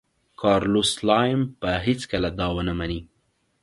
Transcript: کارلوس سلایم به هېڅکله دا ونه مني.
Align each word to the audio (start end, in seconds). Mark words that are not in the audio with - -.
کارلوس 0.41 0.89
سلایم 0.97 1.41
به 1.59 1.71
هېڅکله 1.85 2.29
دا 2.39 2.47
ونه 2.55 2.73
مني. 2.79 2.99